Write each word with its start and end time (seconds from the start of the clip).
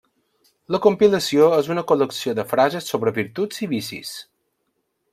La 0.75 0.79
compilació 0.85 1.51
és 1.59 1.69
una 1.75 1.85
col·lecció 1.93 2.35
de 2.41 2.47
frases 2.55 2.91
sobre 2.95 3.17
virtuts 3.21 3.65
i 3.67 3.71
vicis. 3.77 4.19